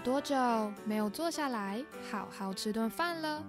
[0.00, 0.34] 多久
[0.86, 3.44] 没有坐下来好好吃顿饭了？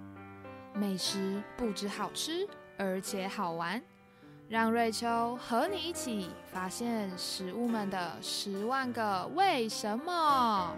[0.74, 3.82] 美食不止好吃，而且好玩。
[4.50, 10.76] 让瑞秋和你一起发现食物们的十万个为什么。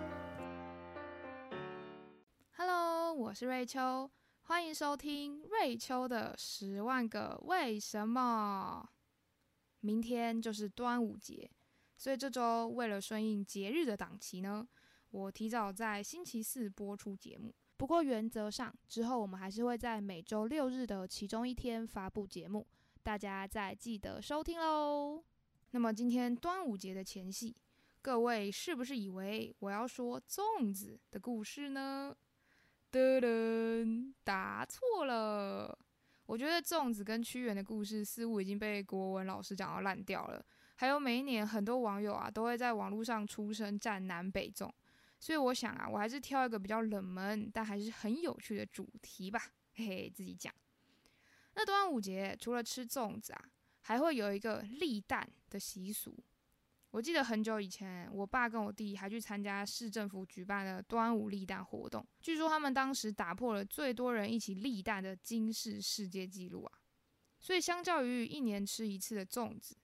[2.56, 4.08] Hello，我是瑞秋，
[4.42, 8.88] 欢迎收听瑞秋的十万个为什么。
[9.80, 11.50] 明天就是端午节，
[11.96, 14.68] 所以这周为了顺应节日的档期呢。
[15.14, 22.66] 我提早在星期四播出节目，不过原则上之后我们还是会在每周六日的其中一天发布节目，
[23.00, 25.22] 大家再记得收听喽。
[25.70, 27.54] 那么今天端午节的前夕，
[28.02, 32.12] 各位是不是以为我要说粽子的故事呢？
[32.90, 35.78] 噔噔，答错了。
[36.26, 44.68] 我觉得粽子跟屈原的故事似乎已经被国文老师讲到烂掉了，还有每一年很多网友啊都会在网络上出声战南北粽。
[45.24, 49.40] 所以我想啊，我还是挑一个比较冷门但还是很有趣的主题吧，
[49.72, 50.52] 嘿嘿，自己讲。
[51.54, 53.42] 那端午节除了吃粽子啊，
[53.80, 56.14] 还会有一个立蛋的习俗。
[56.90, 66.78] 我记得很久以前，我爸跟我弟还去参加市政府举办的端午立蛋活动，据说他们当时打破了最多人一起立蛋的惊世世界纪录啊。
[67.40, 69.74] 所以相较于一年吃一次的粽子，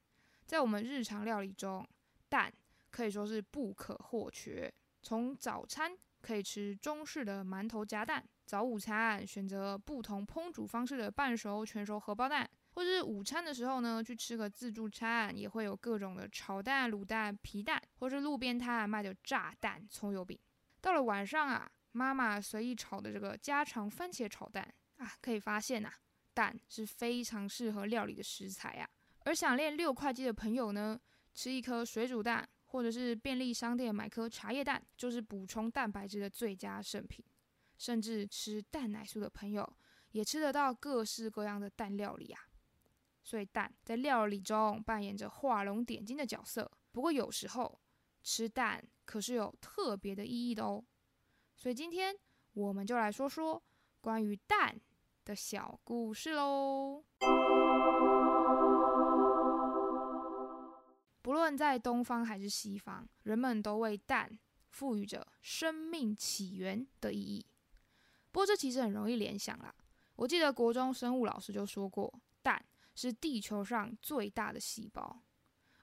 [0.45, 1.83] 在我们日常料理中，
[2.29, 2.53] 蛋
[2.91, 4.71] 可以说是不可或缺。
[5.01, 20.37] 从早餐可以吃中式的馒头夹蛋，早午餐选择不同烹煮方式的半熟、全熟荷包蛋，或者是午餐的时候呢，去吃个自助餐，也会有各种的炒蛋、卤蛋、皮蛋，或是路边摊卖的炸蛋、葱油饼。
[20.79, 25.91] 到了晚上啊，妈妈随意炒的这个家常番茄炒蛋啊，可以发现呐，
[26.33, 28.87] 蛋是非常适合料理的食材啊。
[29.23, 30.99] 而想练六块肌的朋友呢，
[31.33, 32.47] 吃一颗水煮蛋。
[32.71, 37.23] 或者是便利商店买颗茶叶蛋，就是补充蛋白质的最佳圣品。
[37.77, 39.67] 甚至吃蛋奶素的朋友，
[40.11, 42.39] 也吃得到各式各样的蛋料理啊。
[43.23, 46.71] 所以蛋在料理中扮演着画龙点睛的角色。
[46.91, 47.81] 不过有时候
[48.23, 50.83] 吃蛋可是有特别的意义的哦。
[51.55, 52.15] 所以今天
[52.53, 53.61] 我们就来说说
[53.99, 54.79] 关于蛋
[55.25, 57.03] 的小故事喽。
[61.21, 64.29] 不论在东方还是西方，人们都为蛋
[64.69, 67.45] 赋予着生命起源的意义。
[68.31, 69.73] 不过这其实很容易联想啦。
[70.15, 72.11] 我记得国中生物老师就说过，
[72.41, 72.63] 蛋
[72.95, 75.21] 是地球上最大的细胞，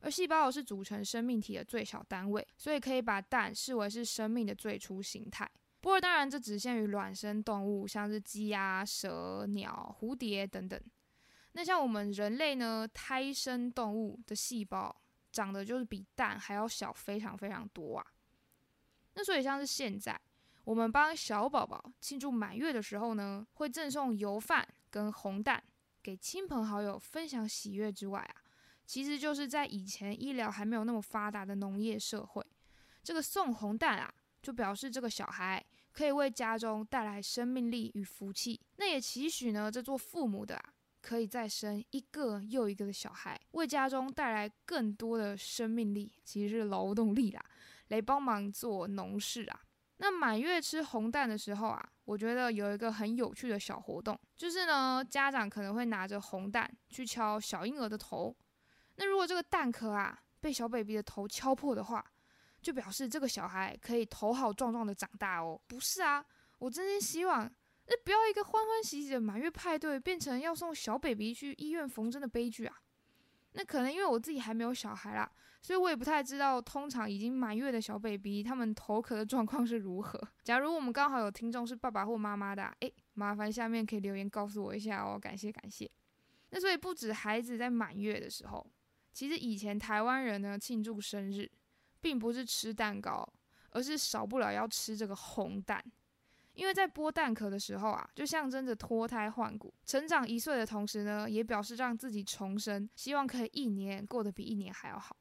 [0.01, 5.49] 而细胞是组成生命体的最小单位，所以可以把蛋视为是生命的最初形态。
[5.81, 10.81] 不过当然，这只限于卵生动物，像是鸡啊、蛇、鸟、蝴蝶等等。
[11.53, 14.95] 那像我们人类呢，胎生动物的细胞。
[15.39, 18.05] 长得就是比蛋还要小，非常非常多啊。
[19.15, 20.21] 那所以像是现在，
[20.65, 25.63] 我们帮小宝宝庆祝满月的时候呢，会赠送油饭跟红蛋
[26.03, 28.35] 给亲朋好友分享喜悦之外啊，
[28.85, 32.45] 其实就是在以前医疗还没有那么发达的农业社会，
[33.05, 34.13] 这个送红蛋啊，
[34.43, 38.61] 就表示这个小孩可以为家中带来生命力与福气。
[38.75, 40.75] 那也期许呢，这做父母的啊。
[41.01, 47.45] 可以再生一个又一个的小孩，为家中带来更多的生命力，其实是劳动力啦，
[47.89, 49.61] 来帮忙做农事啊。
[49.99, 58.37] 那满月吃红蛋的时候啊，我觉得有一个很有趣的小活动，就是呢，家长可能会拿着红蛋去敲小婴儿的头。
[58.97, 62.05] 那如果这个蛋壳啊被小 baby 的头敲破的话，
[62.61, 65.61] 就表示这个小孩可以头好壮壮的长大哦。
[65.67, 66.25] 不是啊，
[66.59, 67.51] 我真心希望。
[67.91, 72.83] 那不要一个欢欢喜喜的满月派对变成要送小 baby 去医院缝针的悲剧啊！
[73.53, 75.31] 那可能因为我自己还没有小孩啦，
[75.63, 80.21] 所以我也不太知道通常已经满月的小 baby 他们头壳的状况是如何。
[80.45, 85.91] 假如我们刚好有听众是爸爸或妈妈的，诶，麻烦下面可以留言告诉我一下哦，感谢感谢。
[86.51, 88.67] 那所以不止孩子在满月的时候，
[89.15, 91.51] 其实以前台湾人呢庆祝生日，
[92.03, 93.27] 并不是吃蛋糕，
[93.71, 95.83] 而是少不了要吃这个红蛋。
[96.59, 105.17] 因为在剥蛋壳的时候啊，就象征着脱胎换骨、成长一岁的同时呢，也表示让自己重生，希望可以一年过得比一年还要好。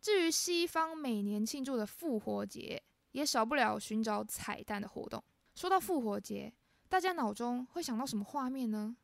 [0.00, 2.82] 至于西方每年庆祝的复活节，
[3.12, 5.22] 也少不了寻找彩蛋的活动。
[5.54, 6.52] 说到复活节，
[6.88, 8.96] 大家脑中会想到什么画面呢？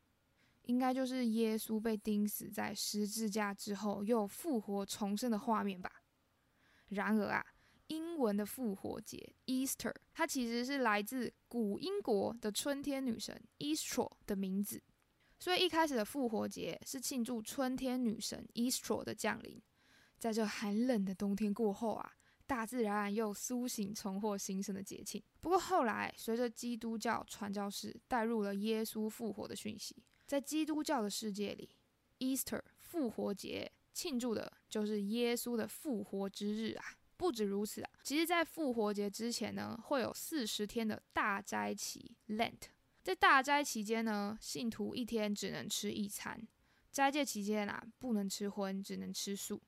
[0.62, 6.02] 应该就是耶稣被钉死在十字架之后又复活重生的画面吧。
[6.88, 7.46] 然而啊。
[7.88, 14.82] 英文的复活节 Easter，它其实是来自古英国的春天女神 Easter 的名字，
[15.38, 19.62] 所以一开始的复活节是庆祝春天女神 Easter 的降临。
[20.18, 22.12] 在这寒冷的冬天过后啊，
[22.46, 25.22] 大自然又苏醒、重获新生的节庆。
[25.40, 31.68] 不过后来，随着基督教传教士带入了耶稣复活的讯息，在基督教的世界里
[32.18, 36.84] ，Easter 复活节庆祝的就是耶稣的复活之日啊！
[37.16, 42.68] 不止如此啊，其实，在复活节之前呢，会有四十天的大斋期 （Lent）。
[43.02, 46.36] 在大斋期间呢，信徒一天只能吃一餐；
[46.90, 49.62] 斋戒期间啊，不能吃荤，只能吃素。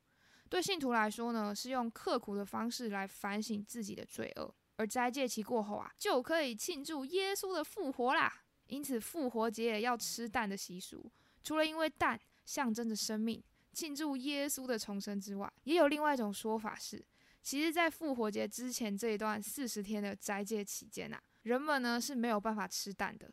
[0.48, 8.42] 对信徒来说呢，是用刻苦的方式来反省自己的罪恶；而斋戒期过后啊，就可以庆祝耶稣的复活啦。
[8.66, 11.10] 因此，复活节也要吃蛋的习俗，
[11.42, 13.42] 除了因为蛋象征着生命，
[13.72, 17.02] 庆祝耶稣的重生之外，也有另外一种说法是。
[17.42, 23.32] 其实，在复活节之前这一段四十天的斋戒期间呐，人们呢是没有办法吃蛋的。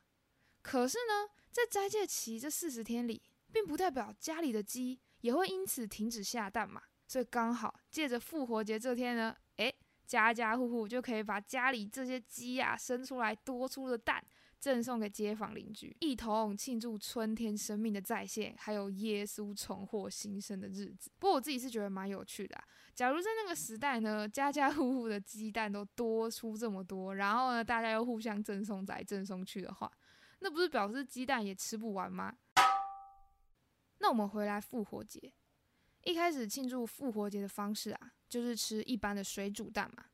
[0.62, 3.22] 可是呢，在斋戒期这四十天里，
[3.52, 6.82] 并不代表家里的鸡也会因此停止下蛋嘛。
[7.08, 9.76] 所以刚好借着复活节这天呢，诶，
[10.06, 14.24] 家家户户就可以把家里这些鸡呀生出来多出的蛋。
[14.66, 21.12] 赠送给街坊邻居，一同庆祝春天生命的再现，还有耶稣重获新生的日子。
[21.20, 22.60] 不过我自己是觉得蛮有趣的。
[22.96, 29.92] 假如在那个时代呢，家家户户的鸡蛋都多出这么多，然后呢，大家又互相赠送来赠送去的话，
[30.40, 32.36] 那不是表示鸡蛋也吃不完吗？
[34.00, 35.32] 那我们回来复活节，
[36.06, 40.06] 一开始庆祝复活节的方式啊，就是吃一般的水煮蛋嘛。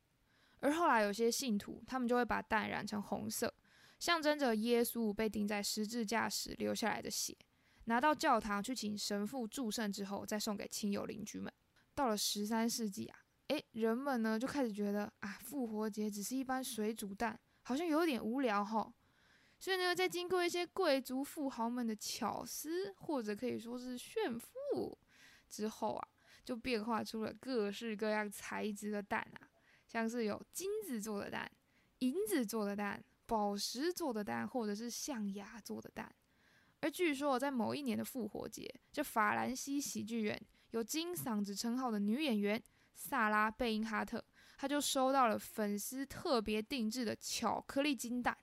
[0.59, 3.53] 而后来有些信徒，他们就会把蛋染成红色。
[4.01, 7.37] 象征着耶稣被钉在十字架时留下来的血，
[7.85, 11.53] 拿到教堂去请神父祝圣之后，再送给亲友邻居们。
[11.93, 13.19] 到了十三世纪啊，
[13.49, 18.91] 诶，人们呢就开始觉得啊，复活节只是一般水煮蛋，好像有点无聊哈。
[19.59, 24.97] 所以呢，在经过一些贵族富豪们的巧思，或者可以说是炫富
[25.47, 26.07] 之后啊，
[26.43, 29.47] 就变化出了各式各样材质的蛋啊，
[29.85, 31.51] 像是有金子做的蛋、
[31.99, 33.03] 银子做的蛋。
[33.31, 36.13] 宝石做的蛋，或者是象牙做的蛋。
[36.81, 40.37] 而据说，在某一年的复活节，这法兰西喜剧院
[40.71, 42.61] 有金嗓子称号的女演员
[42.93, 44.21] 萨拉贝因哈特，
[44.57, 48.37] 她就收到了粉丝特别定制的巧克力金蛋。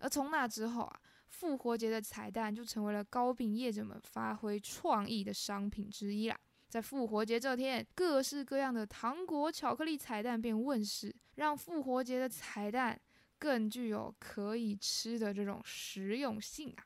[0.00, 6.36] 而从那之后啊，复活节的彩蛋就成为了糕饼业者们发挥创意的商品之一啦。
[6.68, 13.00] 在复活节这天，各式各样的糖果、巧克力彩蛋便问世，让复活节的彩蛋。
[13.38, 16.84] 更具有可以吃的这种实用性啊！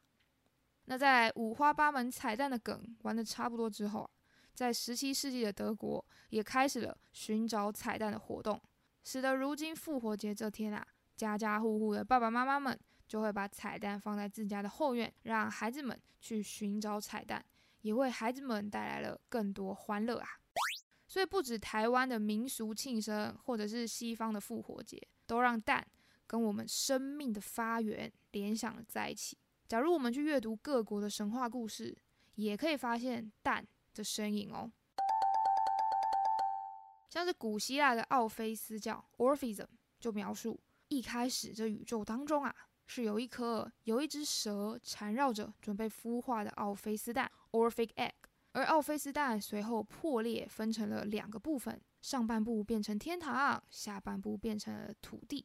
[0.85, 4.11] 那在五花八门彩蛋的梗玩的差不多之后啊，
[4.53, 8.61] 在十七世纪的德国也开始了寻找彩蛋的活动，
[9.05, 17.45] 使得如今复活节这天啊，家家户户的爸爸妈妈们就会把彩蛋放在自家的后院，让孩子们去寻找彩蛋，
[17.81, 20.29] 也为孩子们带来了更多欢乐啊！
[21.07, 25.87] 所以不止台湾的民俗庆生，或者是西方的复活节，都让蛋。
[26.33, 29.37] 跟我们生命的发源联想在一起。
[29.69, 31.95] 假如我们去阅读各国的神话故事，
[32.37, 33.63] 也可以发现蛋
[33.93, 34.73] 的身影哦。
[37.11, 39.67] 像是古希腊的奥菲斯教 （Orphism）
[40.01, 40.59] 就描述，
[40.89, 42.55] 一开始这宇宙当中啊，
[42.87, 48.13] 是有一颗有一只蛇缠绕着准备孵化的奥菲斯蛋 （Orphic egg），
[48.53, 55.45] 而奥菲斯蛋随后破裂，分成了两个部分，上半部变成天堂，下半部变成了土地。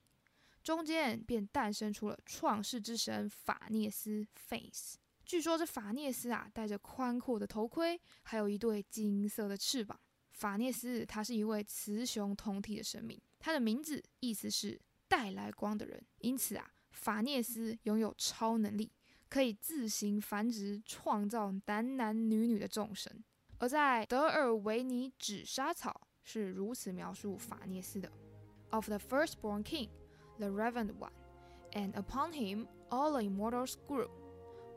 [0.68, 4.98] 中间便诞生出了创世之神法涅斯 （Face）。
[5.24, 9.98] 据说这法涅斯啊，戴着宽阔的头盔，还有一对金色的翅膀。
[10.32, 16.06] 法涅斯他是一位雌雄同体的神明，他的名字意思是带来光的人。
[16.18, 18.92] 因此啊，法涅斯拥有超能力，
[19.30, 23.24] 可以自行繁殖，创造男男女女的众神。
[23.60, 28.12] 而在德尔维尼纸莎草是如此描述法涅斯的
[28.72, 29.88] ：Of the firstborn king。
[30.39, 31.13] the Reverend One,
[31.75, 34.09] and upon him all the immortals grew,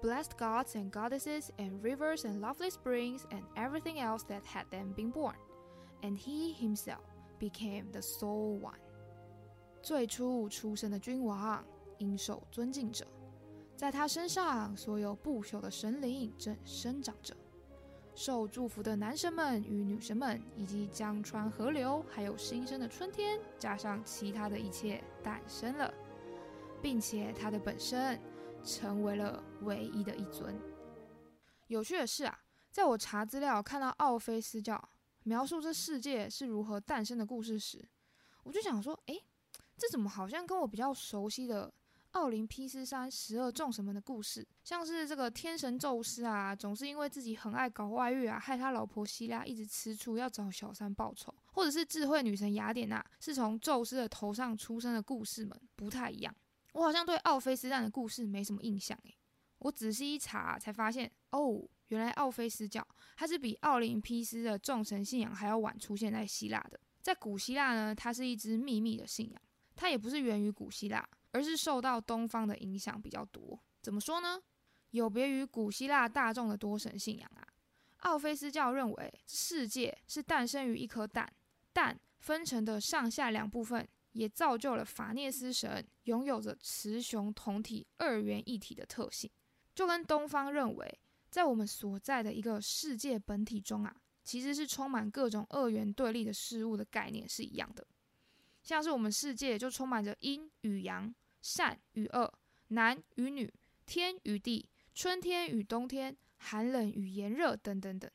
[0.01, 4.93] blessed gods and goddesses, and rivers and lovely springs, and everything else that had then
[4.93, 5.35] been born,
[6.03, 7.03] and he himself
[7.39, 8.79] became the sole one.
[9.81, 11.63] 最初出生的君王
[11.99, 13.05] 应受尊敬者，
[13.75, 17.35] 在他身上所有不朽的神灵正生长着。
[18.22, 25.90] 受祝福的男神们与女神们，以及江川河流，还有新生的春天，加上其他的一切诞生了，
[26.82, 28.20] 并且它的本身
[28.62, 30.54] 成为了唯一的一尊。
[31.68, 32.38] 有趣的是啊，
[32.70, 34.90] 在我查资料看到奥菲斯教
[35.22, 37.88] 描述这世界是如何诞生的故事时，
[38.42, 39.24] 我就想说，诶，
[39.78, 41.72] 这怎么好像跟我比较熟悉的
[42.12, 56.34] 奥林匹斯山十二众神们的故事，像是这个天神宙斯啊，总是因为自己很爱搞外遇啊，害他老婆希拉一直吃醋，要找小三报仇；或者是智慧女神雅典娜是从宙斯的头上出生的故事们不太一样。
[56.72, 59.16] 我好像对奥菲斯蛋的故事没什么印象诶。
[59.58, 62.86] 我仔细一查才发现，哦，原来奥菲斯教
[63.16, 66.80] 它是比奥林匹斯的众神信仰还要晚出现在希腊的。
[67.02, 69.40] 在古希腊呢，它是一支秘密的信仰，
[69.76, 73.58] 它也不是源于古希腊，而是受到东方的影响比较多。
[73.82, 74.40] 怎么说呢？
[74.90, 77.46] 有别于古希腊大众的多神信仰啊，
[77.98, 81.32] 奥菲斯教认为世界是诞生于一颗蛋，
[81.72, 83.88] 蛋分成的上下两部分。
[84.12, 89.30] 也造就了法涅斯神拥有着雌雄同体、二元一体的特性，
[89.72, 97.86] 就跟东方认为在我们所在的一个世界本体中啊，其实是充满各种二元对立的事物的概念是一样的。
[98.64, 102.32] 像是我们世界就充满着阴与阳、善与恶、
[102.68, 103.52] 男与女、
[103.86, 108.10] 天与地、春天与冬天、寒冷与炎热等等等，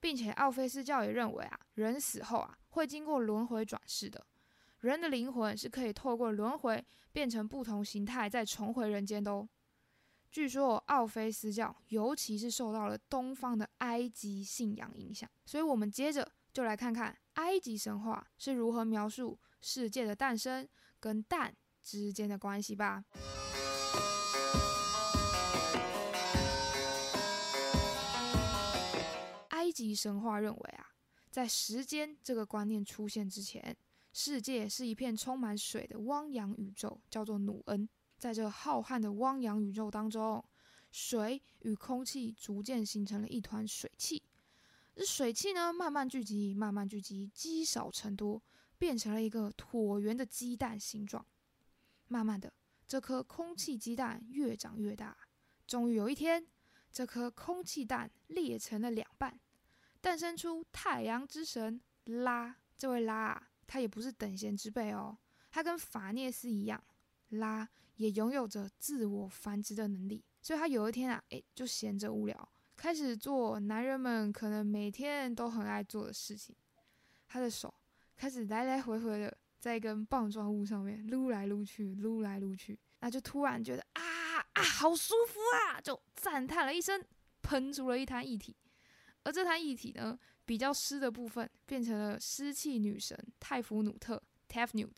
[0.00, 4.26] 并且奥菲斯教也认为啊，人死后啊会经过轮回转世的。
[4.80, 6.82] 人的灵魂是可以透过轮回
[7.12, 9.46] 变成不同形态，再重回人间的哦。
[10.30, 20.66] 据说奥菲斯教尤其是受到了东方的埃及信仰影响，所以我们接着就来看看埃及神话是如何描述世界的诞生
[20.98, 21.54] 跟蛋
[21.90, 23.04] 之间的关系吧。
[29.48, 30.86] 埃及神话认为啊，
[31.30, 33.76] 在时间这个观念出现之前。
[34.12, 37.88] 世界是一片充满水的汪洋宇宙，叫做努恩。
[38.18, 40.44] 在这浩瀚的汪洋宇宙当中，
[40.90, 44.22] 水与空气逐渐形成了一团水汽。
[44.96, 48.42] 这水汽呢，慢慢聚集，慢慢聚集，积少成多，
[48.78, 51.24] 变成了一个椭圆的鸡蛋形状。
[52.10, 52.52] 慢慢的，
[52.88, 55.16] 这颗空气鸡蛋越长越大。
[55.64, 56.44] 终于有一天，
[56.90, 59.38] 这颗空气蛋裂成了两半，
[60.00, 62.56] 诞生出太阳之神拉。
[62.76, 63.50] 这位拉啊！
[63.66, 65.16] 他也不是等闲之辈哦，
[65.50, 66.82] 他跟法涅斯一样，
[67.28, 76.56] 拉也拥有着自我繁殖的能力，所以他有一天啊，诶，就闲着无聊，开始做男人们可能每天都很爱做的事情，
[77.28, 77.72] 他的手
[78.16, 84.02] 开始来来回回的在一根棒状物上面撸来撸去，撸来撸去，那就突然觉得啊
[84.54, 87.04] 啊，好舒服啊，就赞叹了一声，
[87.42, 88.56] 喷出了一滩液体，
[89.22, 90.18] 而这滩液体呢？
[90.46, 94.96] 比较湿的部分变成了湿气女神泰弗努特 （Tefnut），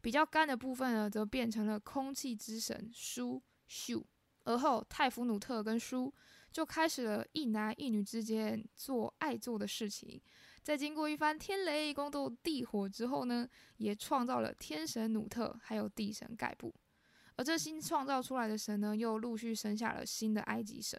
[0.00, 4.02] 比较干的部分呢，则变成了空气之神舒 （Shu）。
[4.42, 6.12] 而后，泰弗努特跟舒
[6.50, 10.20] 就开始了一男一女之间做爱做的事情。
[10.62, 16.74] 在经过一番天雷宫斗地火之后呢，也创造了天神努特还有地神盖布。
[17.36, 20.98] 而这新创造出来的神呢，又陆续生下了新的埃及神。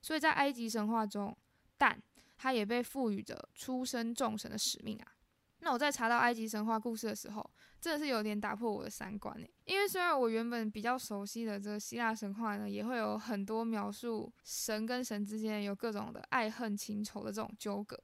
[0.00, 1.36] 所以在埃及神话中，
[1.76, 2.02] 蛋。
[2.42, 5.12] 他也被赋予着出生众神的使命啊。
[5.58, 9.46] 那我在查到埃及神话故事的时候，真的是有点打破我的三观呢。
[9.66, 18.02] 因为虽然我原本比较熟悉的这个希腊神话呢，也会有很多描述神跟神之间有各种的爱恨情仇的这种纠葛，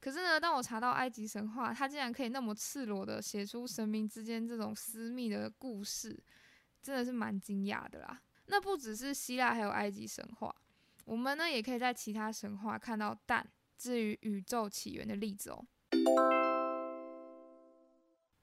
[0.00, 6.18] 可是呢，当我查到埃及神话，它竟然可以那么赤裸的写出神明之间这种私密的故事，
[6.82, 8.20] 真的是蛮惊讶的啦。
[8.46, 10.54] 那不只是希腊，还有埃及神话，
[11.04, 13.46] 我们呢也可以在其他神话看到蛋。
[13.76, 15.64] 至于宇宙起源的例子哦，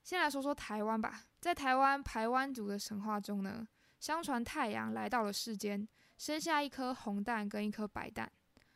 [0.04, 1.26] 先来说说台湾吧。
[1.40, 3.68] 在台湾排湾族的神话中呢，
[4.00, 5.88] 相传太阳来到了世间，
[6.18, 8.32] 生下一颗红蛋跟一颗白蛋，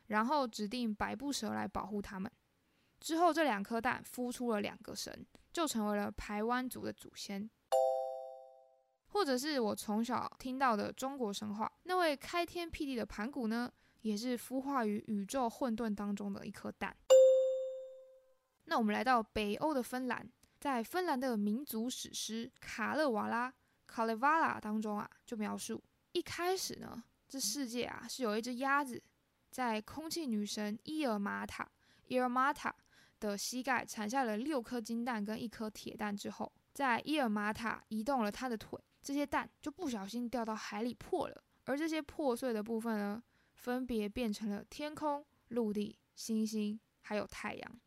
[0.07, 2.31] 然后指定百步蛇来保护他们。
[3.01, 7.49] 之后这两颗蛋孵出了两个神，就成为了排湾族的祖先。
[9.07, 13.69] 或者是我从小听到的中国神话，那位开天辟地的盘古呢？
[14.01, 16.95] 也是孵化于宇宙混沌当中的一颗蛋。
[18.63, 20.27] 那我们来到北欧的芬兰，
[20.59, 23.51] 在芬兰的民族史诗《卡勒瓦拉》
[23.87, 29.03] （Kalevala） 当中啊，就描述一开始呢，这世界啊是有一只鸭子，
[29.51, 31.69] 在空气女神伊尔玛塔
[32.07, 32.71] （Irmata）
[33.21, 43.23] 的膝盖产下了六颗金蛋跟一颗铁蛋之后，在伊尔玛塔移动了他的腿，这些蛋就不小心掉到海里破了，而这些破碎的部分呢？
[43.53, 47.79] 分别变成了天空、陆地、星星，还有太阳。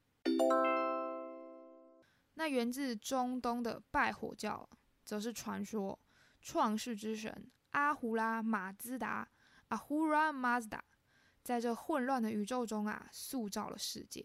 [2.34, 4.68] 那源自中东的拜火教，
[5.04, 5.98] 则是传说
[6.40, 9.28] 创世之神阿胡拉马兹达
[9.70, 10.78] （Ahura Mazda）
[11.42, 14.24] 在这混乱的宇宙中啊，塑造了世界。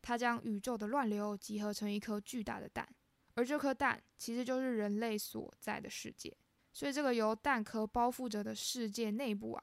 [0.00, 2.88] 他将宇宙的乱流集合成一颗巨大的蛋，
[3.34, 6.36] 而这颗蛋其实就是人类所在的世界。
[6.72, 9.62] 所以这个由蛋壳包覆着的世界内部啊，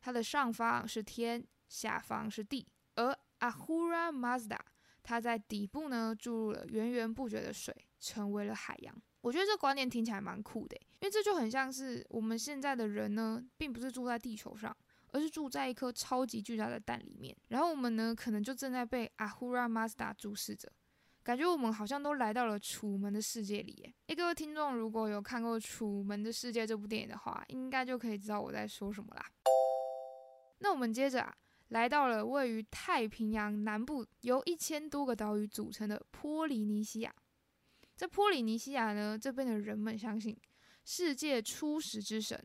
[0.00, 4.58] 它的上方是天，下方是地，而 Ahura Mazda
[5.02, 8.94] 它在底部呢注入了源源不绝的水，成为了海洋。
[9.22, 14.76] 我觉得这观念听起来蛮酷的，因为这就很像是我们现在的人呢，并不是住在地球上，
[15.12, 17.34] 而是住在一颗超级巨大的蛋里面。
[17.48, 20.70] 然后我们呢，可能就正在被 Ahura Mazda 注视着。
[21.22, 23.94] 感觉我们好像都来到了楚门的世界里。
[24.08, 29.24] 诶，各位听众，如果有看过《楚门的世界》这部电影的话，应该就可以知道我在说什么啦。
[30.58, 31.32] 那我们接着啊，
[31.68, 37.14] 来到了位于太平洋南部、由一千多个岛屿组成的波利尼西亚。
[37.94, 40.36] 在波利尼西亚呢，这边的人们相信
[40.84, 42.44] 世界初始之神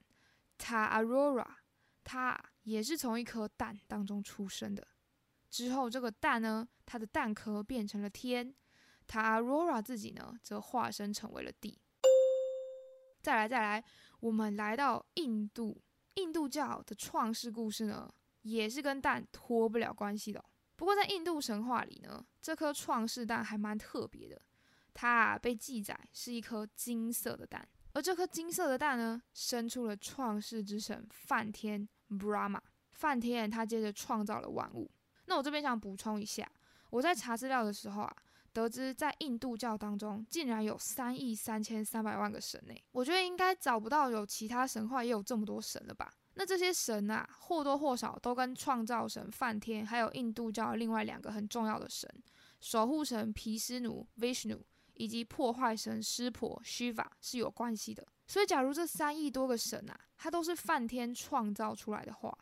[0.56, 1.58] 塔阿罗拉，
[2.04, 4.86] 他也是从一颗蛋当中出生的。
[5.50, 8.54] 之后，这个蛋呢，它的蛋壳变成了天。
[9.08, 11.80] 它 Aurora 自己呢，则化身成为了地。
[13.22, 13.82] 再来，再来，
[14.20, 15.82] 我们来到印度，
[16.16, 20.44] 印度教的创世故事呢，也是跟蛋脱不了关系的。
[20.76, 24.42] 不过在印度神话里呢，这颗创世蛋还蛮特别的，
[24.94, 32.60] 它啊被记载是一颗金色的蛋，而这颗金色的蛋呢，生出了创世之神梵天 Brahma。
[32.92, 34.90] 梵天他接着创造了万物。
[35.26, 36.50] 那我这边想补充一下，
[36.90, 38.16] 我在查资料的时候啊。
[38.54, 42.74] 得知在印度教当中，竟然有三亿三千三百万个神呢！
[42.92, 46.12] 我觉得应该找不到有其他神话也有这么多神了吧？
[46.34, 52.10] 那这些神啊，或多或少都跟创造神梵天，还有印度教另外两个很重要的神——
[52.60, 54.60] 守护神毗湿奴 （Vishnu）
[54.98, 58.06] 以及破坏神湿婆 （Shiva） 是有关系的。
[58.28, 62.38] 所以，假如这三亿多个神啊，它都是梵天创造出来的话，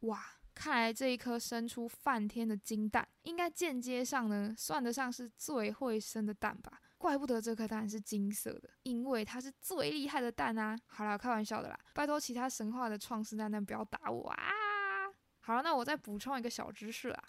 [0.00, 0.22] 哇！
[0.52, 6.78] 看来这一颗生出梵天的金蛋，应该间接上呢算得上是最会生的蛋吧？
[6.98, 10.76] 怪不得这颗蛋是金色的，因为它是最厉害的蛋啊！
[10.86, 14.44] 好了，开玩笑的啦，拜托其他神话的创世蛋蛋不要打我啊！
[15.38, 17.24] 好了，那我再补充一个小知识啊，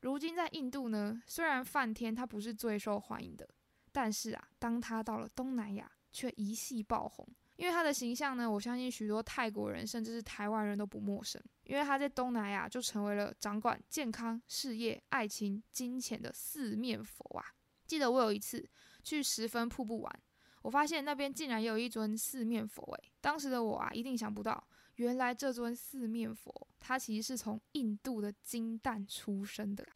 [0.00, 3.48] 如今在印度呢，虽然梵天他不是最受欢迎的，
[3.96, 7.26] 但是啊，当他到了东南亚，却一系爆红。
[7.56, 11.42] 因为他的形象呢，我相信许多泰国人甚至是台湾人都不陌生。
[11.64, 17.46] 因为他在东南亚就成为了掌管健康、事业、爱情、金钱的四面佛啊！
[17.86, 18.68] 记得我有一次
[19.02, 20.20] 去十分瀑布玩，
[20.60, 24.62] 我发现那边竟然有一尊四面佛诶，当时的我啊，一定想不到，
[24.96, 29.86] 原来这尊四面佛，它其实是从印度的金蛋出生的。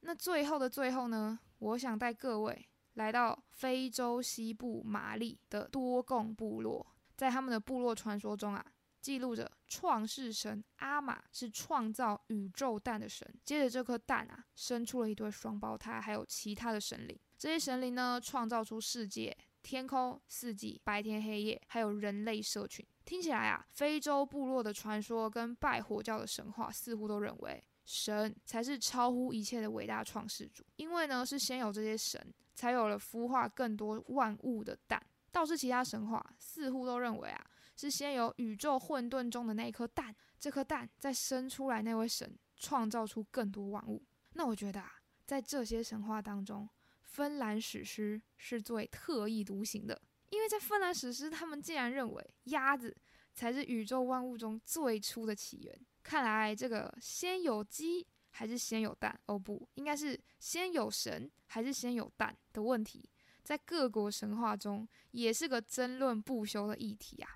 [0.00, 2.68] 那最后的最后呢，我想带各位。
[2.94, 6.84] 来到非洲西部马里的多贡部落，
[7.16, 8.66] 在他们的部落传说中啊，
[9.00, 13.24] 记录着创世神阿玛是创造宇宙蛋的神。
[13.44, 17.16] 接着这颗蛋啊，生出了一对双胞胎，还有其他的神灵。
[17.38, 22.84] 这些神灵呢，创造出世界、天空、四季、白天黑夜，还有人类社群。
[23.04, 32.34] 听起来啊，非洲部落的传说跟拜火教的神话似乎都认为神才是超乎一切的伟大创世主，因为呢，是先有这些神。
[32.58, 35.00] 才有了孵化更多万物的蛋。
[35.30, 37.46] 倒是其他神话似乎都认为啊，
[37.76, 44.04] 是先有宇宙混沌中的那一颗蛋，这颗蛋再生出来那位神，创造出更多万物。
[44.32, 44.92] 那我觉得啊，
[45.24, 46.68] 在这些神话当中，
[47.04, 52.92] 芬兰史诗是最特异独行的，因为在芬兰史诗，他们竟然认为鸭子
[53.32, 55.80] 才是宇宙万物中最初的起源。
[56.08, 58.06] 看来这个先有鸡。
[58.30, 59.18] 还是先有蛋？
[59.26, 63.08] 哦，不应该是先有神还是先有蛋的问题，
[63.42, 67.28] 在各国神话中也是个争论不休的议题啊。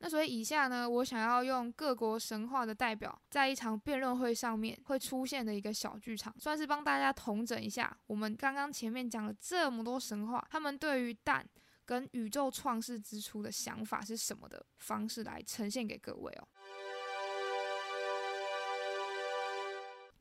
[0.00, 11.48] 那所以以下呢，我想要用各国神话的代表，在一场辩论会上面会出现的一个小剧场，算是帮大家统整一下我们刚刚前面讲了这么多神话，他们对于蛋
[11.86, 16.48] 跟宇宙创世之初的想法是什么的方式来呈现给各位哦。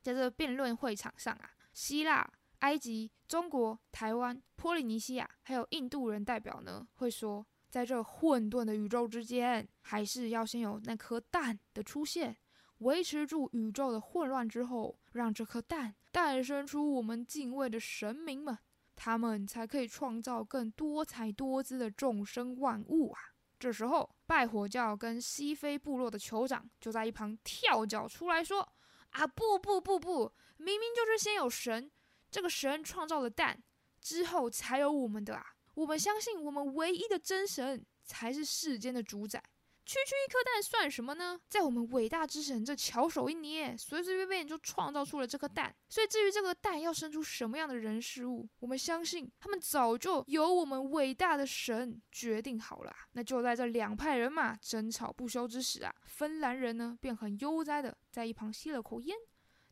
[0.02, 2.28] 在这辩论会场上啊，希腊、
[2.60, 12.36] 埃及、中国、台湾、波利尼西亚，还有印度人代表呢，会说，在这混沌的宇宙之间，还是要先有那颗蛋的出现，
[12.80, 18.58] 维持住宇宙的混乱之后，让这颗蛋诞生出我们敬畏的神明们，
[18.96, 23.20] 他们才可以创造更多彩多姿的众生万物啊！
[23.60, 28.68] 这时候，拜火教跟西非部落的酋长就在一旁跳脚出来说。
[29.12, 31.92] 啊不不不不，明明就是先有神，
[32.30, 33.62] 这个神创造了蛋，
[34.02, 35.56] 之后才有我们的啊！
[35.74, 39.42] 我们相信我们唯一的真神才是世间的主宰，
[39.84, 41.40] 区区一颗蛋算什么呢？
[41.50, 45.76] 在我们伟大之神这巧手一捏，随随便便就创造出了这颗蛋。
[45.90, 52.96] 所以至于这个蛋要生出什么样的人事物，我们相信他们早就由我们伟大的神决定好了。
[53.14, 59.18] 那就在这两派人马争吵不休之时啊，芬兰人呢便很悠哉的在一旁吸了口烟，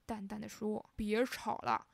[0.05, 1.85] 淡淡的说：“别吵了，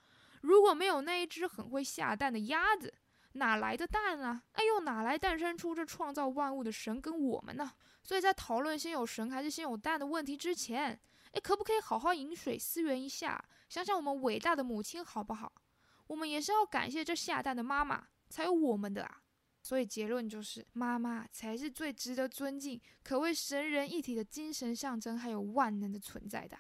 [0.42, 2.92] 如果没有那一只很会下蛋的鸭子。”
[3.36, 4.44] 哪来的蛋啊？
[4.54, 7.72] 哎呦，哪来诞生出这创造万物的神跟我们呢？
[8.04, 11.00] 所以在讨论先有神还是先有蛋的问题之前，
[11.32, 15.52] 哎，可不可以好好饮水思源一下，想想我们伟大的母亲好不好？
[16.08, 19.22] 我们也是要感谢这下蛋的妈妈，才有我们的啊。
[19.62, 26.56] 所以结论就是，妈妈才是最值得尊敬，可谓神人一体的精神象征，还有万能的存在的。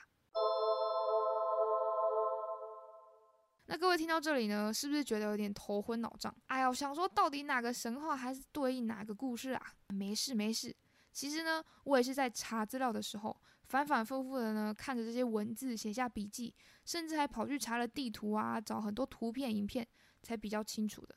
[3.67, 6.34] 那各位听到这里呢，是不是觉得有点头昏脑胀？
[6.47, 9.73] 哎呦，想说到底哪个神话还是对应哪个故事啊？
[9.88, 10.75] 没事没事，
[11.12, 16.54] 其实呢，我也是在查资料的时候，反反复复的呢，看着这些文字写下笔记，
[16.86, 19.88] 甚至还跑去查了地图啊，找很多图片、影片，
[20.21, 21.15] 才比较清楚的。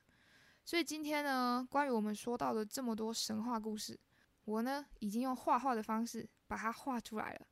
[0.65, 3.99] 所以今天呢，关于我们说到的这么多神话故事，
[4.47, 7.47] 我呢已经用画画的方式把它画出来了。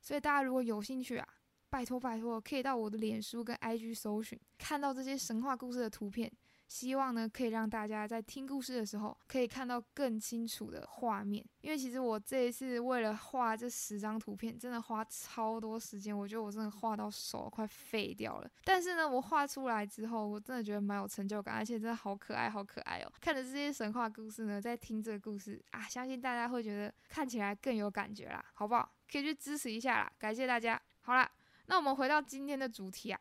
[0.00, 1.28] 所以大家如果有兴趣啊，
[1.70, 6.30] 拜托拜托，可以到我的脸书跟 IG 搜寻，看到这些神话故事的图片。
[6.66, 11.42] 希望呢，可以让大家在听故事的时候，可以看到更清楚的画面。
[11.62, 16.14] 因为其实我这一次为了画这十张图片，真的花超多时间。
[16.14, 18.50] 我觉得我真的画到手快废掉了。
[18.64, 23.10] 但是呢，我画出来之后，我真的觉得蛮有成就感，而且真的好可爱，好可爱哦！
[23.18, 28.92] 看着这些神话故事呢，在听这个故事啊，相信大家会觉得看起来更有感觉啦，好不好？
[29.10, 30.78] 可以去支持一下啦，感谢大家。
[31.00, 31.30] 好啦。
[31.68, 33.20] 那我们回到今天的主题啊，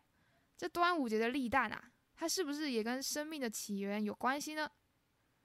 [0.57, 4.69] 这端午节的立蛋啊，它是不是也跟生命的起源有关系呢？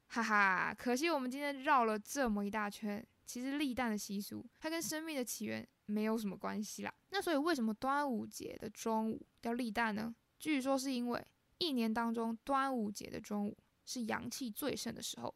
[0.07, 6.95] 哈哈，可惜我们今天绕了这么一大圈，其实立蛋的习俗它跟生命的起源没有什么关系啦。
[7.11, 10.15] 那所以为什么端午节的中午要立蛋呢？
[10.39, 11.27] 据说是因为
[11.59, 15.35] 一年当中端午节的中午是阳气最盛的时候，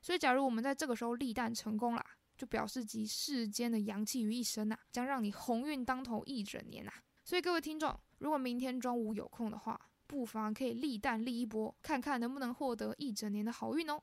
[0.00, 2.04] 所以假如我们在这个时候立蛋成功了。
[2.36, 6.92] 就表示集世间的阳气于一身呐，将让你鸿运当头一整年呐。
[7.24, 14.02] 所以各位听众，如果明天中午有空的话，不妨可以立蛋立一波，看看能不能获得一整年的好运哦。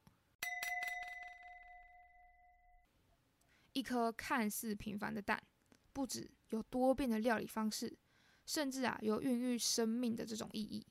[3.73, 5.41] 一颗看似平凡的蛋，
[5.93, 7.97] 不止有多变的料理方式，
[8.45, 10.85] 甚至啊有孕育生命的这种意义。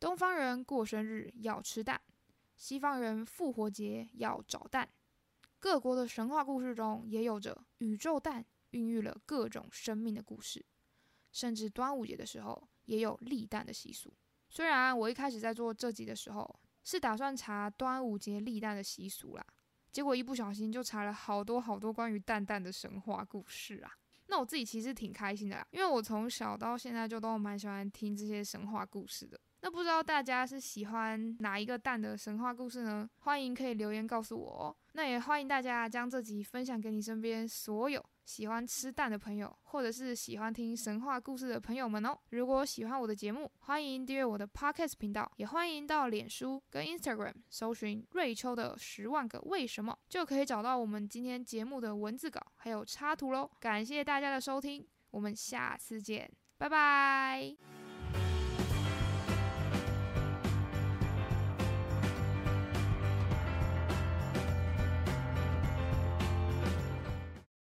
[0.00, 2.00] 东方人过生日要吃蛋，
[2.56, 4.88] 西方人复活节要找蛋。
[5.62, 10.66] 各国的神话故事中也有着宇宙蛋孕育了各种生命的故事，
[11.30, 14.12] 甚至端午节的时候也有立蛋的习俗。
[14.48, 19.46] 虽然我一开始在做这集的时候是打算查端午节立蛋的习俗啦，
[19.92, 23.92] 结果一不小心就查了好多好多关于蛋蛋的神话故事啊。
[24.26, 29.40] 那我自己其实挺开心的啦，因为我从小到现在就都蛮喜欢听这些神话故事的。
[29.60, 33.08] 那不知道大家是喜欢哪一个蛋的神话故事呢？
[33.18, 34.76] 欢迎可以留言告诉我哦。
[34.92, 42.16] 那也欢迎大家将这集分享给你身边所有喜欢吃蛋的朋友，或者是喜欢听神话故事的朋友们哦。
[42.30, 53.50] 如果喜欢我的节目，欢迎订阅我的 Podcast 频道，也欢迎到脸书跟 Instagram 搜寻瑞秋的十万个为什么，就可以找到我们今天节目的文字稿还有插图喽。
[53.58, 57.81] 感谢大家的收听，我们下次见，拜拜。